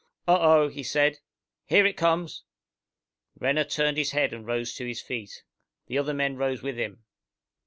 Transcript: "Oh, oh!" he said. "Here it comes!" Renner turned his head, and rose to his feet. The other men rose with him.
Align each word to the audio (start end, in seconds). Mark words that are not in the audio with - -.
"Oh, 0.27 0.63
oh!" 0.63 0.67
he 0.69 0.81
said. 0.81 1.19
"Here 1.67 1.85
it 1.85 1.95
comes!" 1.95 2.43
Renner 3.37 3.63
turned 3.65 3.97
his 3.97 4.13
head, 4.13 4.33
and 4.33 4.47
rose 4.47 4.73
to 4.73 4.87
his 4.87 4.99
feet. 4.99 5.43
The 5.85 5.99
other 5.99 6.15
men 6.15 6.37
rose 6.37 6.63
with 6.63 6.77
him. 6.77 7.03